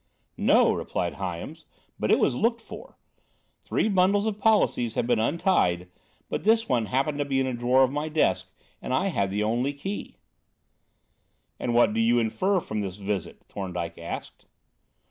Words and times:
"No," 0.39 0.73
replied 0.73 1.13
Hyams 1.13 1.65
"but 1.99 2.11
it 2.11 2.17
was 2.17 2.33
looked 2.33 2.59
for. 2.59 2.97
Three 3.63 3.87
bundles 3.87 4.25
of 4.25 4.39
policies 4.39 4.95
had 4.95 5.05
been 5.05 5.19
untied, 5.19 5.89
but 6.27 6.43
this 6.43 6.67
one 6.67 6.87
happened 6.87 7.19
to 7.19 7.25
be 7.25 7.39
in 7.39 7.45
a 7.45 7.53
drawer 7.53 7.83
of 7.83 7.91
my 7.91 8.09
desk 8.09 8.51
and 8.81 8.95
I 8.95 9.09
had 9.09 9.29
the 9.29 9.43
only 9.43 9.73
key." 9.73 10.17
"And 11.59 11.75
what 11.75 11.93
do 11.93 11.99
you 11.99 12.17
infer 12.17 12.59
from 12.59 12.81
this 12.81 12.97
visit?" 12.97 13.43
Thorndyke 13.45 13.99
asked. 13.99 14.47